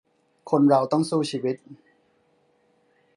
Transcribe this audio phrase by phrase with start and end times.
[0.49, 1.55] คนเราต้องสู้ชีวิต